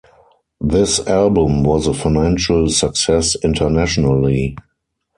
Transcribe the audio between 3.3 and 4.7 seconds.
internationally.